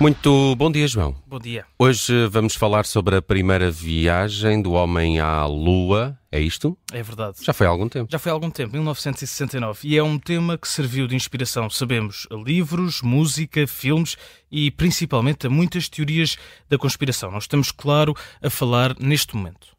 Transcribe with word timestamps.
Muito 0.00 0.56
bom 0.56 0.72
dia, 0.72 0.88
João. 0.88 1.14
Bom 1.26 1.38
dia. 1.38 1.66
Hoje 1.78 2.26
vamos 2.28 2.54
falar 2.54 2.86
sobre 2.86 3.16
a 3.16 3.20
primeira 3.20 3.70
viagem 3.70 4.62
do 4.62 4.72
homem 4.72 5.20
à 5.20 5.44
Lua. 5.44 6.18
É 6.32 6.40
isto? 6.40 6.74
É 6.90 7.02
verdade. 7.02 7.36
Já 7.42 7.52
foi 7.52 7.66
há 7.66 7.70
algum 7.70 7.86
tempo. 7.86 8.10
Já 8.10 8.18
foi 8.18 8.30
há 8.30 8.32
algum 8.32 8.50
tempo, 8.50 8.72
1969. 8.72 9.86
E 9.86 9.98
é 9.98 10.02
um 10.02 10.18
tema 10.18 10.56
que 10.56 10.66
serviu 10.66 11.06
de 11.06 11.14
inspiração, 11.14 11.68
sabemos, 11.68 12.26
a 12.30 12.34
livros, 12.34 13.02
música, 13.02 13.66
filmes 13.66 14.16
e 14.50 14.70
principalmente 14.70 15.46
a 15.46 15.50
muitas 15.50 15.86
teorias 15.86 16.38
da 16.66 16.78
conspiração. 16.78 17.30
Nós 17.30 17.44
estamos, 17.44 17.70
claro, 17.70 18.16
a 18.42 18.48
falar 18.48 18.96
neste 18.98 19.36
momento. 19.36 19.76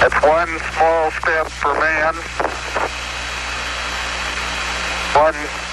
It's 0.00 0.14
one 0.22 0.60
small 0.76 1.10
step 1.10 1.50
for 1.50 1.74
man, 1.74 2.14
one 5.16 5.71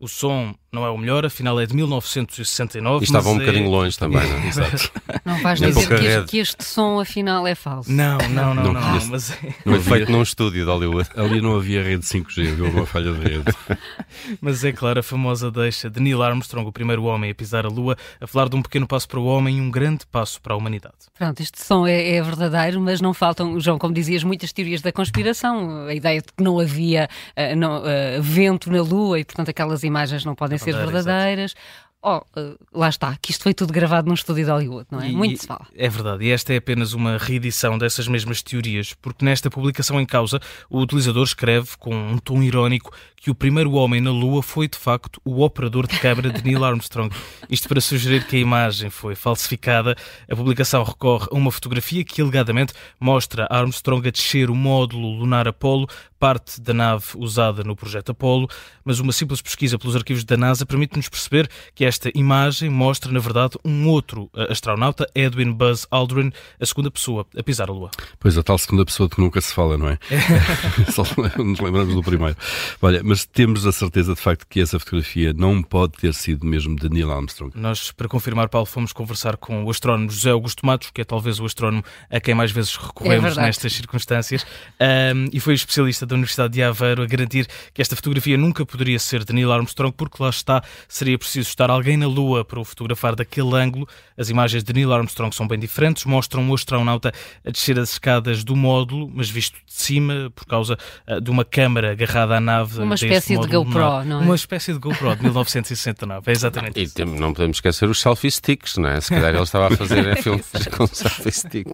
o 0.00 0.08
som 0.08 0.54
não 0.70 0.84
é 0.84 0.90
o 0.90 0.98
melhor, 0.98 1.24
afinal 1.24 1.58
é 1.58 1.64
de 1.64 1.74
1969. 1.74 3.02
E 3.02 3.04
estava 3.04 3.30
um 3.30 3.36
é... 3.36 3.38
bocadinho 3.38 3.70
longe 3.70 3.98
também, 3.98 4.26
não 4.28 4.38
é? 4.38 4.48
Exato. 4.48 4.92
Não 5.24 5.40
vais 5.40 5.58
dizer 5.58 5.88
que 5.88 5.94
este, 5.94 6.30
que 6.30 6.38
este, 6.38 6.64
som 6.64 7.00
afinal 7.00 7.46
é 7.46 7.54
falso. 7.54 7.90
Não, 7.90 8.18
não, 8.28 8.54
não, 8.54 8.64
não. 8.64 8.72
não, 8.74 8.98
não 9.00 9.06
mas 9.06 9.30
é... 9.30 9.54
Não 9.64 9.74
é 9.74 9.80
feito 9.80 10.12
num 10.12 10.22
estúdio 10.22 10.64
de 10.64 10.70
Hollywood. 10.70 11.08
Ali 11.16 11.40
não 11.40 11.56
havia 11.56 11.82
rede 11.82 12.04
5G, 12.04 12.52
havia 12.52 12.64
uma 12.66 12.84
falha 12.84 13.12
de 13.12 13.18
rede. 13.18 13.44
mas 14.42 14.62
é 14.62 14.70
claro, 14.70 15.00
a 15.00 15.02
famosa 15.02 15.50
deixa 15.50 15.88
de 15.88 16.00
Neil 16.00 16.22
Armstrong, 16.22 16.68
o 16.68 16.72
primeiro 16.72 17.04
homem 17.04 17.30
a 17.30 17.34
pisar 17.34 17.64
a 17.64 17.68
Lua, 17.68 17.96
a 18.20 18.26
falar 18.26 18.50
de 18.50 18.56
um 18.56 18.62
pequeno 18.62 18.86
passo 18.86 19.08
para 19.08 19.20
o 19.20 19.24
homem 19.24 19.56
e 19.56 19.60
um 19.62 19.70
grande 19.70 20.04
passo 20.06 20.40
para 20.40 20.52
a 20.52 20.56
humanidade. 20.56 20.96
Pronto, 21.16 21.40
este 21.40 21.62
som 21.62 21.86
é, 21.86 22.16
é 22.16 22.22
verdadeiro, 22.22 22.78
mas 22.78 23.00
não 23.00 23.14
faltam, 23.14 23.58
João, 23.58 23.78
como 23.78 23.94
dizias, 23.94 24.22
muitas 24.22 24.52
teorias 24.52 24.82
da 24.82 24.92
conspiração. 24.92 25.86
A 25.86 25.94
ideia 25.94 26.20
de 26.20 26.26
que 26.36 26.42
não 26.42 26.60
havia 26.60 27.08
uh, 27.36 27.56
não, 27.56 27.80
uh, 27.80 28.20
vento 28.20 28.70
na 28.70 28.82
Lua 28.82 29.18
e, 29.18 29.24
portanto, 29.24 29.48
aquelas 29.48 29.82
imagens 29.82 30.24
não 30.24 30.34
podem 30.34 30.57
ser 30.58 30.74
verdadeiras. 30.76 31.54
Oh, 32.00 32.18
uh, 32.18 32.56
lá 32.72 32.88
está, 32.88 33.16
que 33.20 33.32
isto 33.32 33.42
foi 33.42 33.52
tudo 33.52 33.72
gravado 33.72 34.06
num 34.06 34.14
estúdio 34.14 34.44
de 34.44 34.50
Hollywood, 34.50 34.86
não 34.88 35.00
é? 35.00 35.10
E, 35.10 35.16
Muito 35.16 35.40
se 35.40 35.46
fala. 35.48 35.66
É 35.74 35.88
verdade, 35.88 36.24
e 36.24 36.30
esta 36.30 36.52
é 36.52 36.58
apenas 36.58 36.92
uma 36.92 37.18
reedição 37.18 37.76
dessas 37.76 38.06
mesmas 38.06 38.40
teorias, 38.40 38.94
porque 38.94 39.24
nesta 39.24 39.50
publicação 39.50 40.00
em 40.00 40.06
causa 40.06 40.38
o 40.70 40.80
utilizador 40.80 41.24
escreve 41.24 41.70
com 41.76 41.92
um 41.92 42.18
tom 42.18 42.40
irónico 42.40 42.92
que 43.20 43.30
o 43.30 43.34
primeiro 43.34 43.72
homem 43.72 44.00
na 44.00 44.12
Lua 44.12 44.42
foi 44.42 44.68
de 44.68 44.78
facto 44.78 45.20
o 45.24 45.42
operador 45.42 45.88
de 45.88 45.98
câmara 45.98 46.30
de 46.30 46.44
Neil 46.44 46.64
Armstrong. 46.64 47.12
Isto 47.50 47.68
para 47.68 47.80
sugerir 47.80 48.24
que 48.24 48.36
a 48.36 48.38
imagem 48.38 48.90
foi 48.90 49.16
falsificada. 49.16 49.96
A 50.30 50.36
publicação 50.36 50.84
recorre 50.84 51.26
a 51.30 51.34
uma 51.34 51.50
fotografia 51.50 52.04
que 52.04 52.22
alegadamente 52.22 52.72
mostra 53.00 53.48
Armstrong 53.50 54.06
a 54.06 54.10
descer 54.12 54.50
o 54.50 54.54
módulo 54.54 55.18
lunar 55.18 55.48
Apollo, 55.48 55.88
parte 56.18 56.60
da 56.60 56.72
nave 56.72 57.06
usada 57.16 57.64
no 57.64 57.74
projeto 57.74 58.10
Apollo, 58.10 58.48
mas 58.84 59.00
uma 59.00 59.12
simples 59.12 59.40
pesquisa 59.40 59.78
pelos 59.78 59.96
arquivos 59.96 60.24
da 60.24 60.36
NASA 60.36 60.64
permite-nos 60.64 61.08
perceber 61.08 61.48
que 61.74 61.84
esta 61.84 61.97
imagem 62.14 62.70
mostra, 62.70 63.12
na 63.12 63.20
verdade, 63.20 63.58
um 63.64 63.88
outro 63.88 64.30
eh, 64.34 64.52
astronauta, 64.52 65.06
Edwin 65.14 65.52
Buzz 65.52 65.86
Aldrin, 65.90 66.32
a 66.60 66.66
segunda 66.66 66.90
pessoa 66.90 67.26
a 67.36 67.42
pisar 67.42 67.68
a 67.68 67.72
Lua. 67.72 67.90
Pois, 68.18 68.36
a 68.36 68.42
tal 68.42 68.58
segunda 68.58 68.84
pessoa 68.84 69.08
que 69.08 69.20
nunca 69.20 69.40
se 69.40 69.54
fala, 69.54 69.76
não 69.76 69.88
é? 69.88 69.98
Só 70.92 71.02
nos 71.42 71.60
lembramos 71.60 71.94
do 71.94 72.02
primeiro. 72.02 72.36
Olha, 72.80 73.00
mas 73.02 73.24
temos 73.24 73.66
a 73.66 73.72
certeza 73.72 74.14
de 74.14 74.20
facto 74.20 74.46
que 74.48 74.60
essa 74.60 74.78
fotografia 74.78 75.32
não 75.32 75.62
pode 75.62 75.94
ter 75.94 76.14
sido 76.14 76.46
mesmo 76.46 76.76
de 76.76 76.88
Neil 76.88 77.10
Armstrong. 77.10 77.52
Nós, 77.54 77.90
para 77.90 78.08
confirmar, 78.08 78.48
Paulo, 78.48 78.66
fomos 78.66 78.92
conversar 78.92 79.36
com 79.36 79.64
o 79.64 79.70
astrónomo 79.70 80.10
José 80.10 80.30
Augusto 80.30 80.64
Matos, 80.64 80.90
que 80.90 81.00
é 81.00 81.04
talvez 81.04 81.40
o 81.40 81.44
astrónomo 81.44 81.84
a 82.10 82.20
quem 82.20 82.34
mais 82.34 82.50
vezes 82.50 82.76
recorremos 82.76 83.36
é 83.36 83.42
nestas 83.42 83.72
circunstâncias, 83.72 84.44
um, 84.80 85.28
e 85.32 85.40
foi 85.40 85.54
especialista 85.54 86.06
da 86.06 86.14
Universidade 86.14 86.54
de 86.54 86.62
Aveiro 86.62 87.02
a 87.02 87.06
garantir 87.06 87.46
que 87.72 87.82
esta 87.82 87.96
fotografia 87.96 88.36
nunca 88.36 88.64
poderia 88.64 88.98
ser 88.98 89.24
de 89.24 89.32
Neil 89.32 89.52
Armstrong, 89.52 89.94
porque 89.96 90.22
lá 90.22 90.30
está, 90.30 90.62
seria 90.88 91.18
preciso 91.18 91.48
estar 91.48 91.70
alguém 91.78 91.96
na 91.96 92.06
Lua 92.06 92.44
para 92.44 92.60
o 92.60 92.64
fotografar 92.64 93.14
daquele 93.14 93.54
ângulo. 93.54 93.88
As 94.16 94.28
imagens 94.28 94.62
de 94.62 94.72
Neil 94.72 94.92
Armstrong 94.92 95.34
são 95.34 95.46
bem 95.46 95.58
diferentes, 95.58 96.04
mostram 96.04 96.48
o 96.50 96.54
astronauta 96.54 97.12
a 97.44 97.50
descer 97.50 97.78
as 97.78 97.92
escadas 97.92 98.44
do 98.44 98.54
módulo, 98.56 99.10
mas 99.14 99.30
visto 99.30 99.54
de 99.54 99.72
cima, 99.72 100.30
por 100.34 100.44
causa 100.44 100.76
uh, 101.06 101.20
de 101.20 101.30
uma 101.30 101.44
câmara 101.44 101.92
agarrada 101.92 102.36
à 102.36 102.40
nave. 102.40 102.80
Uma 102.80 102.94
espécie 102.94 103.38
de 103.38 103.46
GoPro, 103.46 104.04
não 104.04 104.20
é? 104.20 104.24
Uma 104.24 104.34
espécie 104.34 104.72
de 104.72 104.78
GoPro 104.78 105.16
de 105.16 105.22
1969, 105.22 106.30
é 106.30 106.32
exatamente 106.32 106.80
e 106.80 106.82
isso. 106.82 107.00
E 107.00 107.04
não 107.04 107.32
podemos 107.32 107.58
esquecer 107.58 107.88
os 107.88 108.00
selfie 108.00 108.30
sticks, 108.30 108.76
não 108.76 108.90
é? 108.90 109.00
Se 109.00 109.10
calhar 109.10 109.34
ele 109.34 109.42
estava 109.42 109.72
a 109.72 109.76
fazer 109.76 110.16
filmes 110.22 110.46
com 110.76 110.86
selfie 110.86 111.32
stick. 111.32 111.68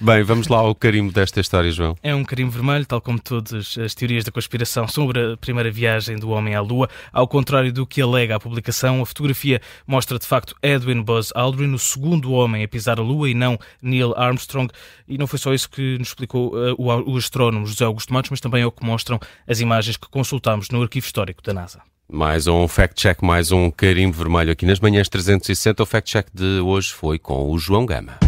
Bem, 0.00 0.22
vamos 0.22 0.48
lá 0.48 0.58
ao 0.58 0.74
carimbo 0.74 1.12
desta 1.12 1.40
história, 1.40 1.70
João. 1.70 1.96
É 2.02 2.14
um 2.14 2.24
carimbo 2.24 2.50
vermelho, 2.50 2.84
tal 2.84 3.00
como 3.00 3.18
todas 3.18 3.78
as 3.78 3.94
teorias 3.94 4.24
da 4.24 4.32
conspiração 4.32 4.88
sobre 4.88 5.34
a 5.34 5.36
primeira 5.36 5.70
viagem 5.70 6.16
do 6.16 6.30
homem 6.30 6.54
à 6.54 6.60
Lua. 6.60 6.88
Ao 7.12 7.28
contrário 7.28 7.72
do 7.72 7.86
que 7.86 8.02
alega 8.02 8.36
a 8.36 8.40
publicação, 8.40 9.00
a 9.00 9.06
fotografia 9.44 9.60
mostra 9.86 10.18
de 10.18 10.26
facto 10.26 10.54
Edwin 10.62 11.02
Buzz 11.02 11.30
Aldrin, 11.34 11.72
o 11.74 11.78
segundo 11.78 12.32
homem 12.32 12.64
a 12.64 12.68
pisar 12.68 12.98
a 12.98 13.02
Lua 13.02 13.28
e 13.28 13.34
não 13.34 13.58
Neil 13.82 14.14
Armstrong. 14.16 14.72
E 15.06 15.18
não 15.18 15.26
foi 15.26 15.38
só 15.38 15.52
isso 15.52 15.68
que 15.68 15.98
nos 15.98 16.08
explicou 16.08 16.54
uh, 16.54 16.74
o, 16.78 17.12
o 17.12 17.16
astrónomo 17.16 17.66
José 17.66 17.84
Augusto 17.84 18.12
Matos, 18.12 18.30
mas 18.30 18.40
também 18.40 18.62
é 18.62 18.66
o 18.66 18.72
que 18.72 18.84
mostram 18.84 19.20
as 19.46 19.60
imagens 19.60 19.96
que 19.96 20.08
consultámos 20.08 20.70
no 20.70 20.82
arquivo 20.82 21.04
histórico 21.04 21.42
da 21.42 21.52
NASA. 21.52 21.80
Mais 22.10 22.46
um 22.46 22.68
fact-check, 22.68 23.22
mais 23.22 23.50
um 23.50 23.70
carimbo 23.70 24.16
vermelho 24.16 24.52
aqui 24.52 24.66
nas 24.66 24.80
manhãs 24.80 25.08
360. 25.08 25.82
O 25.82 25.86
fact-check 25.86 26.28
de 26.32 26.60
hoje 26.60 26.92
foi 26.92 27.18
com 27.18 27.50
o 27.50 27.58
João 27.58 27.86
Gama. 27.86 28.18